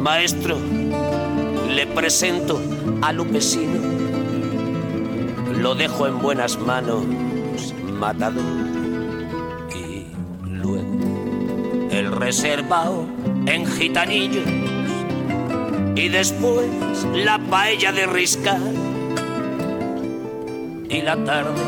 [0.00, 0.56] Maestro,
[1.68, 2.58] le presento
[3.02, 3.80] a Lupesino.
[5.58, 7.04] Lo dejo en buenas manos,
[7.98, 8.40] matado.
[9.74, 10.06] Y
[10.46, 10.86] luego
[11.90, 13.04] el reservado
[13.44, 14.46] en gitanillos.
[15.96, 16.66] Y después
[17.14, 18.60] la paella de riscar.
[20.88, 21.60] Y la tarde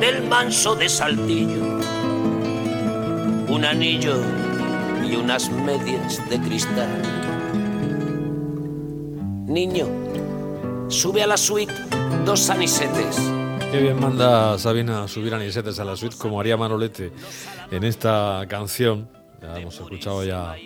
[0.00, 1.80] del manso de saltillo.
[3.48, 4.16] Un anillo
[5.02, 7.23] y unas medias de cristal.
[9.54, 9.86] Niño,
[10.88, 11.72] sube a la suite
[12.26, 13.16] dos anisetes.
[13.70, 17.12] Qué bien manda Sabina subir anisetes a la suite, como haría Manolete
[17.70, 19.08] en esta canción.
[19.40, 20.56] Ya hemos escuchado ya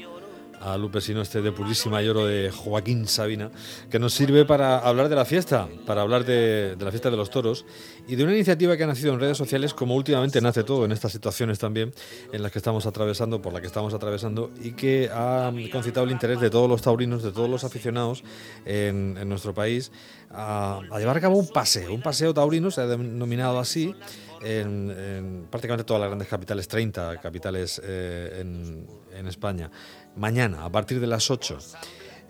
[0.60, 3.50] a Lupe Sino, este de purísima lloro de Joaquín Sabina,
[3.90, 7.30] que nos sirve para hablar de la fiesta, para hablar de, la fiesta de los
[7.30, 7.64] toros
[8.06, 10.92] y de una iniciativa que ha nacido en redes sociales, como últimamente nace todo en
[10.92, 11.92] estas situaciones también,
[12.32, 16.12] en las que estamos atravesando, por la que estamos atravesando, y que ha concitado el
[16.12, 18.24] interés de todos los taurinos, de todos los aficionados
[18.64, 19.92] en, en nuestro país,
[20.30, 23.94] a, a, llevar a cabo un paseo, un paseo taurino, se ha denominado así.
[24.42, 29.70] En, en prácticamente todas las grandes capitales, 30 capitales eh, en, España
[30.16, 31.58] mañana, a partir de las 8.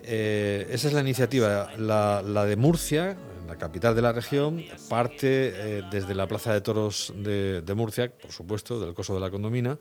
[0.03, 5.83] Eh, esa es la iniciativa, la, de Murcia, la capital de la región, parte eh,
[5.91, 9.79] desde la Plaza de Toros de, Murcia, por supuesto, del Coso de la Condomina,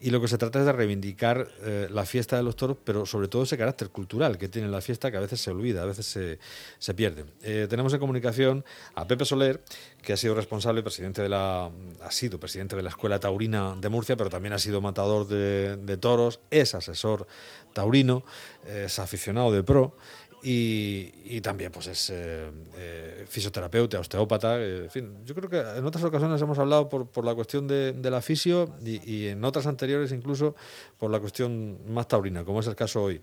[0.00, 3.06] y lo que se trata es de reivindicar eh, la fiesta de los toros, pero
[3.06, 5.86] sobre todo ese carácter cultural que tiene la fiesta que a veces se olvida, a
[5.86, 6.38] veces se,
[6.78, 7.24] se pierde.
[7.42, 9.62] Eh, tenemos en comunicación a Pepe Soler,
[10.02, 11.70] que ha sido responsable, presidente de la,
[12.02, 15.76] ha sido presidente de la Escuela Taurina de Murcia, pero también ha sido matador de,
[15.76, 17.26] de toros, es asesor
[17.72, 18.24] taurino,
[18.66, 19.96] es aficionado de pro
[20.42, 25.58] y, y, también pues es eh, eh, fisioterapeuta, osteópata, eh, en fin, yo creo que
[25.58, 29.28] en otras ocasiones hemos hablado por, por la cuestión de, de la fisio y, y,
[29.28, 30.54] en otras anteriores incluso
[30.98, 33.20] por la cuestión más taurina, como es el caso hoy.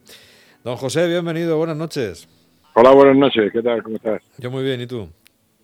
[0.64, 2.28] Don José, bienvenido, buenas noches.
[2.75, 3.84] Hola, buenas noches, ¿qué tal?
[3.84, 4.22] ¿Cómo estás?
[4.38, 5.08] Yo muy bien, ¿y tú?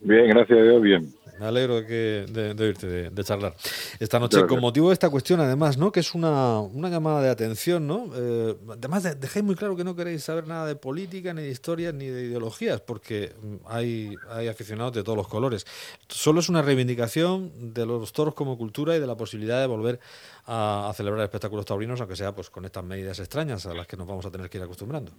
[0.02, 1.14] Bien, gracias a Dios, bien.
[1.40, 3.54] Me alegro de, que, de, de oírte, de, de, charlar.
[3.98, 5.89] Esta noche, con motivo de esta cuestión, además, ¿no?
[5.89, 8.10] Que es una, una llamada de atención, ¿no?
[8.14, 11.50] Eh, además, de, dejéis muy claro que no queréis saber nada de política, ni de
[11.50, 13.32] historias, ni de ideologías, porque
[13.66, 15.66] hay, hay aficionados de todos los colores.
[16.10, 20.00] Solo es una reivindicación de los toros como cultura y de la posibilidad de volver
[20.45, 23.95] a, a celebrar espectáculos taurinos, aunque sea pues con estas medidas extrañas a las que
[23.95, 25.14] nos vamos a tener que ir acostumbrando.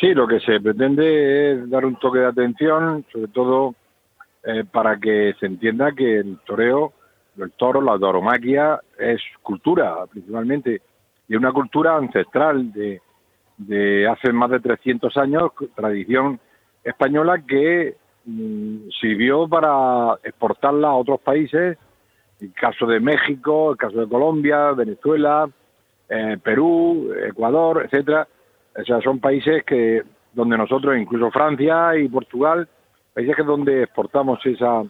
[0.00, 3.74] Sí, lo que se pretende es dar un toque de atención, sobre todo
[4.48, 6.92] eh, para que se entienda que el toreo,
[7.36, 10.80] el toro, la tauromaquia es cultura principalmente,
[11.28, 13.00] y una cultura ancestral de,
[13.56, 16.38] de hace más de 300 años, tradición
[16.84, 21.76] española que mmm, sirvió para exportarla a otros países,
[22.40, 25.50] el caso de México, el caso de Colombia, Venezuela,
[26.08, 28.28] eh, Perú, Ecuador, etcétera.
[28.78, 30.02] O sea, son países que
[30.32, 32.68] donde nosotros, incluso Francia y Portugal,
[33.16, 34.82] países que es donde exportamos esa,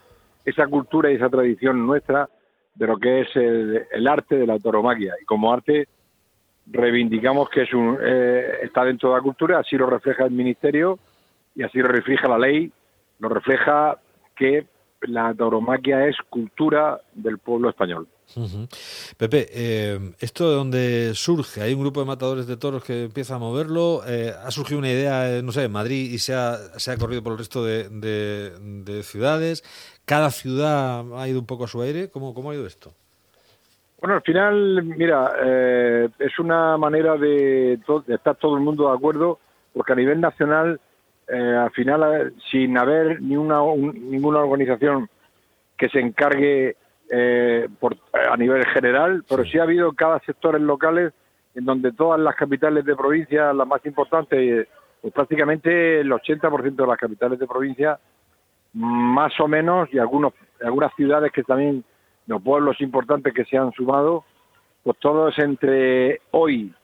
[0.44, 2.28] esa cultura y esa tradición nuestra
[2.75, 5.14] de lo que es el, el arte de la tauromaquia.
[5.22, 5.87] Y como arte
[6.66, 10.98] reivindicamos que es un, eh, está dentro de la cultura, así lo refleja el Ministerio
[11.54, 12.72] y así lo refleja la ley,
[13.20, 13.97] lo refleja
[14.34, 14.66] que
[15.03, 18.07] la tauromaquia es cultura del pueblo español.
[18.34, 19.17] Uh -huh.
[19.17, 21.62] Pepe, eh, ¿esto de dónde surge?
[21.62, 24.03] ¿Hay un grupo de matadores de toros que empieza a moverlo?
[24.07, 27.23] Eh, ¿Ha surgido una idea, no sé, en Madrid y se ha, se ha corrido
[27.23, 28.51] por el resto de, de,
[28.84, 29.62] de, ciudades?
[30.05, 32.11] ¿Cada ciudad ha ido un poco a su aire?
[32.11, 32.93] ¿Cómo, cómo ha ido esto?
[34.01, 38.89] Bueno, al final, mira, eh, es una manera de, to de, estar todo el mundo
[38.89, 39.39] de acuerdo,
[39.73, 40.81] porque a nivel nacional,
[41.28, 45.09] eh, al final, sin haber ni una, un, ninguna organización
[45.76, 46.76] que se encargue
[47.10, 49.53] eh, por, a nivel general, pero sí.
[49.53, 51.12] sí ha habido cada sectores locales
[51.56, 54.69] en donde todas las capitales de provincia, las más importantes,
[55.00, 57.98] pues prácticamente el 80% de las capitales de provincia,
[58.75, 61.82] más o menos, y algunos, algunas ciudades que también,
[62.26, 64.25] los pueblos importantes que se han sumado,
[64.82, 66.75] pues todos entre hoy,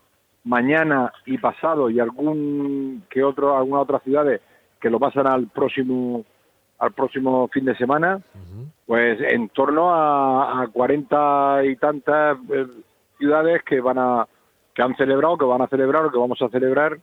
[0.45, 4.41] mañana y pasado, y algún que otro, algunas otras ciudades
[4.81, 6.25] que lo pasan al próximo
[6.79, 8.67] al próximo fin de semana, uh -huh.
[8.87, 12.67] pues en torno a, a 40 y tantas eh,
[13.19, 14.27] ciudades que van a
[14.75, 16.99] que han celebrado, que van a celebrar o que vamos a celebrar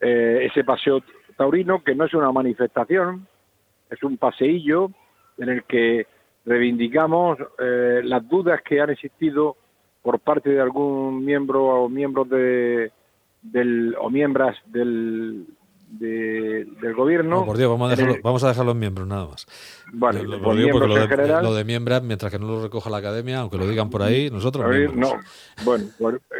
[0.00, 1.02] eh, ese paseo
[1.36, 3.26] taurino, que no es una manifestación,
[3.90, 4.90] es un paseillo
[5.38, 6.06] en el que
[6.44, 9.56] reivindicamos eh, las dudas que han existido
[10.02, 12.90] por parte de algún miembro o miembros de,
[13.42, 15.46] del o miembros del
[15.90, 17.40] de, del gobierno.
[17.40, 18.22] No, por Dios, vamos a, dejarlo, el...
[18.22, 19.46] vamos a dejar los miembros nada más.
[19.92, 22.62] Vale, lo, lo, digo porque lo de, general, lo de miembros, mientras que no lo
[22.62, 25.14] recoja la academia, aunque lo digan por ahí, nosotros ver, No,
[25.64, 25.86] bueno,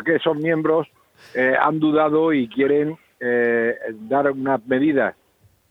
[0.04, 0.86] que esos miembros
[1.34, 3.76] eh, han dudado y quieren eh,
[4.08, 5.14] dar unas medidas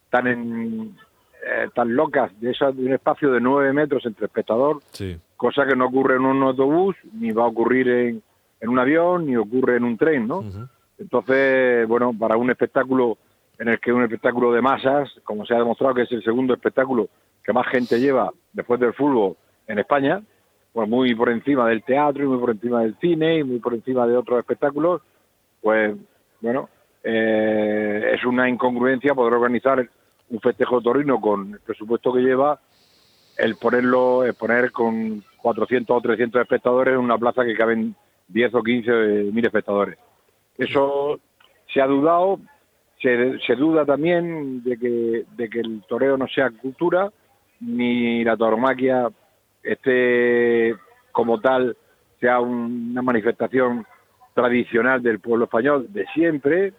[0.09, 0.97] tan en,
[1.45, 4.81] eh, tan locas de, esa, de un espacio de nueve metros entre espectador,
[5.39, 8.21] cosa que no ocurre en un autobús, ni va a ocurrir en,
[8.59, 10.44] en un avión, ni ocurre en un tren, ¿no?
[10.97, 13.18] Entonces, bueno, para un espectáculo
[13.57, 16.53] en el que un espectáculo de masas, como se ha demostrado que es el segundo
[16.53, 17.07] espectáculo
[17.41, 20.21] que más gente lleva después del fútbol en España,
[20.74, 23.74] pues muy por encima del teatro y muy por encima del cine y muy por
[23.74, 25.01] encima de otros espectáculos,
[25.62, 25.95] pues
[26.41, 26.68] bueno,
[27.01, 29.89] eh, es una incongruencia poder organizar
[30.31, 32.59] un festejo torino con el presupuesto que lleva,
[33.38, 37.95] el ponerlo, el poner con 400 o 300 espectadores en una plaza que caben
[38.27, 38.91] 10 o 15
[39.31, 39.97] mil espectadores.
[40.57, 41.19] Eso
[41.74, 42.39] se ha dudado,
[43.01, 47.12] se, se duda también de que, de que el toreo no sea cultura,
[47.62, 49.09] ni la tauromaquia
[49.63, 50.75] esté
[51.12, 51.75] como tal,
[52.19, 53.86] sea una manifestación
[54.33, 56.74] tradicional del pueblo español de siempre.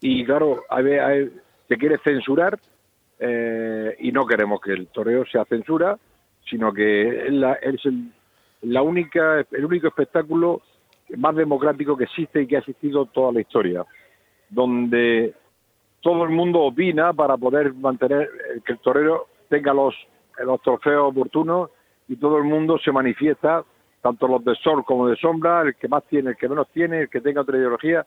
[0.00, 1.30] Y claro, hay,
[1.68, 2.58] se quiere censurar
[3.18, 5.98] eh, y no queremos que el toreo sea censura,
[6.48, 8.12] sino que es, la, es el,
[8.62, 10.62] la única, el único espectáculo
[11.16, 13.84] más democrático que existe y que ha existido toda la historia,
[14.48, 15.34] donde
[16.00, 18.28] todo el mundo opina para poder mantener
[18.64, 19.94] que el torero tenga los,
[20.44, 21.70] los trofeos oportunos
[22.08, 23.64] y todo el mundo se manifiesta,
[24.02, 27.02] tanto los de sol como de sombra, el que más tiene, el que menos tiene,
[27.02, 28.06] el que tenga otra ideología,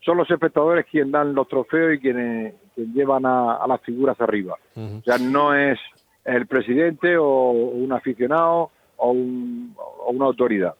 [0.00, 4.56] son los espectadores quienes dan los trofeos y quienes, llevan a, las figuras arriba.
[4.76, 5.78] O sea, no es
[6.26, 10.74] el presidente o un aficionado o, una autoridad.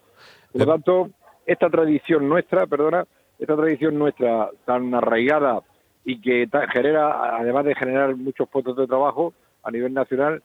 [0.51, 1.09] Por lo tanto,
[1.45, 3.05] esta tradición nuestra, perdona,
[3.39, 5.61] esta tradición nuestra tan arraigada
[6.03, 9.33] y que genera, además de generar muchos puestos de trabajo
[9.63, 10.41] a nivel nacional,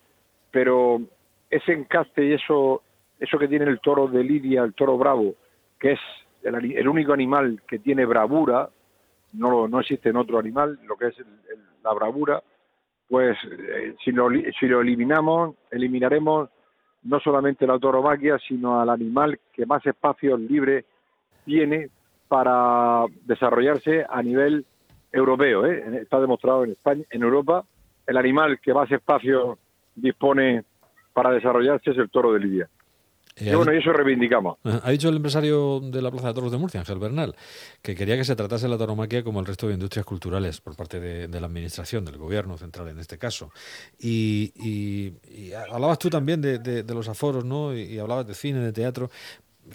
[0.50, 1.00] pero
[1.50, 2.82] ese encaste y eso,
[3.18, 5.34] eso que tiene el toro de Lidia, el toro bravo,
[5.78, 6.00] que es
[6.42, 8.68] el, único animal que tiene bravura,
[9.32, 11.14] no, no existe en otro animal, lo que es
[11.82, 12.42] la bravura,
[13.12, 16.48] pues eh, si, lo, si lo eliminamos, eliminaremos
[17.02, 20.86] no solamente la tauromaquia, sino al animal que más espacio libre
[21.44, 21.90] tiene
[22.26, 24.64] para desarrollarse a nivel
[25.12, 25.66] europeo.
[25.66, 26.00] ¿eh?
[26.00, 27.66] Está demostrado en España, en Europa,
[28.06, 29.58] el animal que más espacio
[29.94, 30.64] dispone
[31.12, 32.70] para desarrollarse es el toro de Lidia.
[33.36, 34.58] Eh, y bueno, y eso reivindicamos.
[34.64, 37.34] Ha dicho el empresario de la Plaza de Toros de Murcia, Ángel Bernal,
[37.80, 41.00] que quería que se tratase la tauromaquia como el resto de industrias culturales por parte
[41.00, 43.50] de, la Administración, del Gobierno central en este caso.
[43.98, 45.14] Y,
[45.70, 47.74] hablabas tú también de, los aforos, ¿no?
[47.74, 49.10] Y, hablabas de cine, de teatro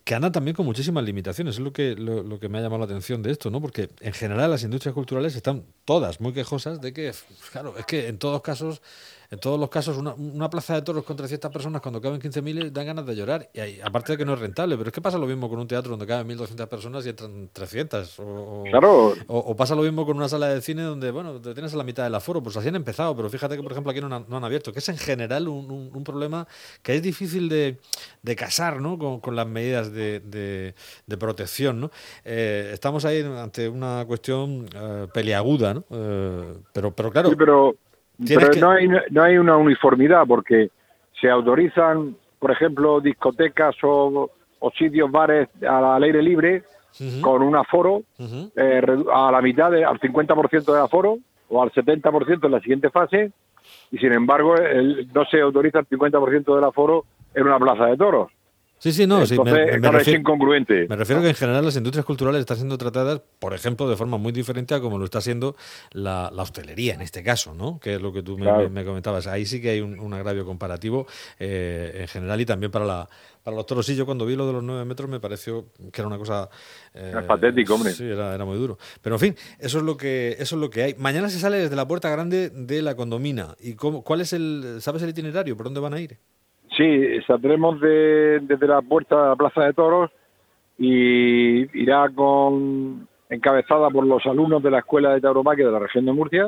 [0.03, 1.55] que andan también con muchísimas limitaciones.
[1.55, 3.61] Es lo que, lo, que me ha llamado la atención de esto, ¿no?
[3.61, 7.11] Porque en general las industrias culturales están todas muy quejosas de que,
[7.51, 8.81] claro, es que en todos casos
[9.29, 12.85] en todos los casos, una, plaza de toros con 300 personas cuando caben 15.000 dan
[12.85, 13.49] ganas de llorar.
[13.53, 15.67] Y aparte de que no es rentable, pero es que pasa lo mismo con un
[15.67, 18.19] teatro donde caben 1.200 personas y entran 300.
[18.19, 19.13] O, claro.
[19.27, 21.83] O, pasa lo mismo con una sala de cine donde, bueno, te tienes a la
[21.83, 22.41] mitad del aforo.
[22.41, 24.87] Pues así han empezado, pero fíjate que, por ejemplo, aquí no han, abierto, que es
[24.87, 26.47] en general un, un, problema
[26.81, 27.79] que es difícil de,
[28.21, 28.97] de casar ¿no?
[28.97, 31.81] con, con, las medidas de, de, protección.
[31.81, 31.91] ¿no?
[32.23, 35.83] Eh, estamos ahí ante una cuestión eh, peliaguda, ¿no?
[35.89, 37.29] Eh, pero, pero claro.
[37.29, 37.75] Sí, pero
[38.25, 40.69] pero no, hay, no hay una uniformidad porque
[41.19, 44.31] se autorizan, por ejemplo, discotecas o,
[44.77, 46.63] sitios, bares al aire libre
[47.21, 48.81] con un aforo eh,
[49.13, 51.19] a la mitad, de, al 50% de aforo
[51.49, 53.31] o al 70% en la siguiente fase
[53.91, 54.55] y sin embargo
[55.13, 58.31] no se autoriza el 50% del aforo en una plaza de toros.
[58.79, 60.87] Sí, sí, no, sí, me, refiero, es incongruente.
[60.87, 64.17] Me refiero que en general las industrias culturales están siendo tratadas, por ejemplo, de forma
[64.17, 65.55] muy diferente a como lo está siendo
[65.91, 67.79] la, hostelería en este caso, ¿no?
[67.79, 69.25] Que es lo que tú me, comentabas.
[69.25, 71.07] Ahí sí que hay un, agravio comparativo
[71.39, 73.09] eh, en general y también para la
[73.47, 73.85] para los toros.
[73.85, 76.49] Sí, yo cuando vi lo de los nueve metros me pareció que era una cosa...
[76.93, 77.93] Eh, patético, hombre.
[77.93, 78.77] Sí, era, era, muy duro.
[79.01, 80.95] Pero en fin, eso es lo que eso es lo que hay.
[80.95, 83.55] Mañana se sale desde la puerta grande de la condomina.
[83.61, 84.79] ¿Y cómo, cuál es el...
[84.81, 85.55] ¿Sabes el itinerario?
[85.55, 86.19] ¿Por dónde van a ir?
[86.77, 90.11] Sí, saldremos de, desde la puerta de la Plaza de Toros
[90.77, 96.05] y irá con encabezada por los alumnos de la Escuela de Tauromaquia de la región
[96.05, 96.45] de Murcia.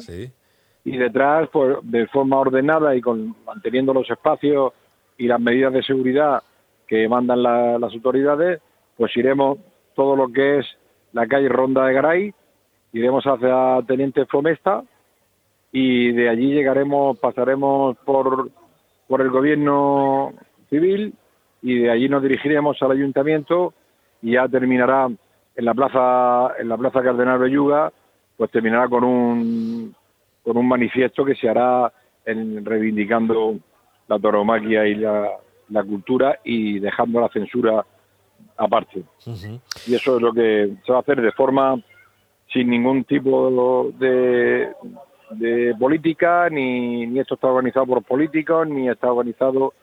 [0.86, 4.74] Y detrás, pues de forma ordenada y con manteniendo los espacios
[5.18, 6.44] y las medidas de seguridad
[6.88, 8.62] que mandan las autoridades,
[8.98, 9.58] pues iremos
[9.96, 10.66] todo lo que es
[11.12, 12.34] la calle Ronda de Garay,
[12.94, 14.84] iremos hacia Teniente Fomesta
[15.72, 18.50] y de allí llegaremos, pasaremos por
[19.10, 20.34] por el gobierno
[20.70, 21.14] civil
[21.62, 23.74] y de allí nos dirigiremos al ayuntamiento
[24.22, 27.92] y ya terminará en la plaza en la plaza Cardenal Belluga
[28.38, 29.96] pues terminará con un
[30.44, 31.92] con un manifiesto que se hará
[32.26, 33.58] en, reivindicando
[34.08, 35.30] la toromaquia y la,
[35.88, 37.86] cultura y dejando la censura
[38.58, 39.04] aparte.
[39.88, 41.80] Y eso es lo que se va a hacer de forma
[42.52, 44.70] sin ningún tipo de,
[45.32, 49.74] de política, ni, ni esto está organizado por políticos, ni está organizado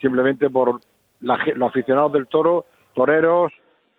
[0.00, 0.80] simplemente por
[1.20, 3.52] la, los aficionados del toro, toreros,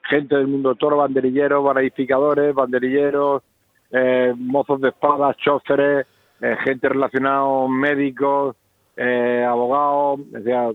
[0.03, 3.43] gente del mundo del toro, banderilleros, bandificadores, banderilleros,
[3.91, 6.05] eh, mozos de espadas, choferes,
[6.41, 8.55] eh, gente relacionada, médicos,
[8.97, 10.71] eh, abogados, o sea,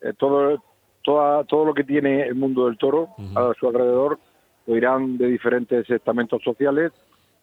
[0.00, 0.62] eh, todo,
[1.02, 4.18] toda, todo lo que tiene el mundo del toro a su alrededor,
[4.66, 6.92] lo irán de diferentes estamentos sociales,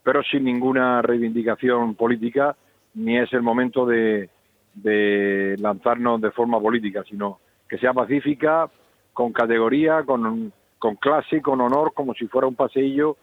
[0.04, 2.56] pero sin ninguna reivindicación política,
[2.96, 4.30] ni es el momento de,
[4.74, 8.70] de lanzarnos de forma política, sino que sea pacífica,
[9.14, 13.18] con categoría, con, con clase, con honor, como si fuera un paseillo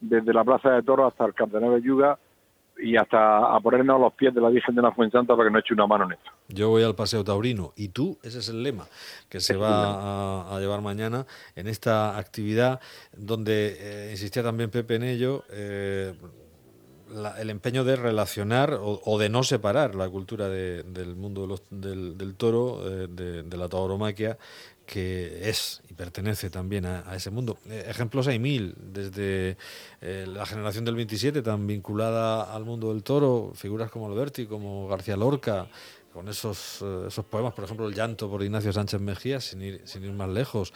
[0.00, 2.18] desde la Plaza de Toros hasta el Cardenal de Yuga
[2.78, 5.52] y hasta a ponernos a los pies de la Virgen de la Fuensanta para que
[5.52, 6.30] no eche una mano en esto.
[6.48, 8.86] Yo voy al Paseo Taurino y tú, ese es el lema
[9.28, 12.80] que se va a, a, llevar mañana en esta actividad
[13.16, 15.44] donde eh, insistía también Pepe en ello.
[15.50, 16.14] Eh,
[17.14, 21.42] la, el empeño de relacionar o, o, de no separar la cultura de, del mundo
[21.42, 24.38] de los, del, del, toro, eh, de, de, la tauromaquia,
[24.86, 27.58] que es y pertenece también a, a ese mundo.
[27.68, 29.56] Eh, ejemplos hay mil, desde
[30.00, 34.88] eh, la generación del 27, tan vinculada al mundo del toro, figuras como Alberti, como
[34.88, 35.68] García Lorca,
[36.12, 39.80] con esos, eh, esos poemas, por ejemplo, El llanto por Ignacio Sánchez Mejía, sin ir,
[39.84, 40.72] sin ir más lejos,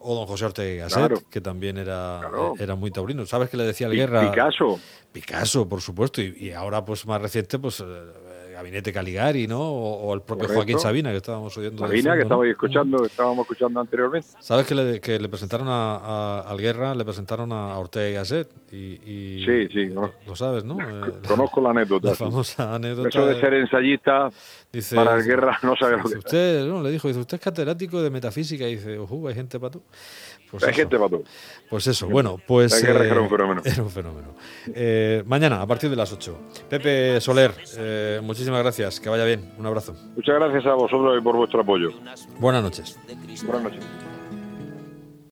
[0.00, 1.22] o don José Ortega Gasset, claro.
[1.30, 2.54] que también era, claro.
[2.58, 3.26] era muy taurino.
[3.26, 4.30] ¿Sabes qué le decía al Guerra?
[4.30, 4.80] Picasso.
[5.12, 7.82] Picasso, por supuesto, y, y ahora, pues más reciente, pues
[8.58, 9.60] Gabinete Caligari, ¿no?
[9.60, 10.54] O, o el propio Correcto.
[10.54, 11.86] Joaquín Sabina, que estábamos oyendo.
[11.86, 14.28] Sabina, que estábamos escuchando, que estábamos escuchando anteriormente.
[14.40, 18.12] ¿Sabes que le, que le presentaron a, a, al Guerra, le presentaron a Ortega y
[18.14, 18.50] Gasset?
[18.72, 19.86] Y, y, sí, sí.
[19.86, 20.10] No.
[20.26, 20.76] Lo sabes, ¿no?
[21.26, 22.08] Conozco la anécdota.
[22.08, 23.08] La famosa anécdota.
[23.08, 24.28] Eso de ser ensayista
[24.72, 27.42] dice, para el Guerra no sabe lo que usted, no, le dijo, dice, usted es
[27.42, 28.66] catedrático de metafísica.
[28.66, 29.82] Y dice, ojo, hay gente para tú.
[30.50, 30.78] Pues hay eso.
[30.78, 31.24] gente tú.
[31.68, 32.72] Pues eso, bueno, pues...
[32.72, 33.62] La guerra eh, era un fenómeno.
[33.64, 34.28] Era un fenómeno.
[34.74, 36.38] Eh, mañana, a partir de las 8.
[36.68, 39.94] Pepe Soler, eh, muchísimas gracias, que vaya bien, un abrazo.
[40.16, 41.90] Muchas gracias a vosotros y por vuestro apoyo.
[42.38, 42.98] Buenas noches.
[43.44, 44.07] Buenas noches.